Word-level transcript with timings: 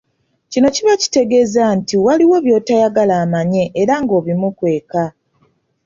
Kino 0.51 0.67
kiba 0.75 0.93
kitegeeza 1.01 1.63
nti 1.77 1.95
waliwo 2.05 2.37
by'otayagala 2.45 3.13
amanye 3.23 3.63
era 3.81 3.93
ng'obimukweka. 4.03 5.03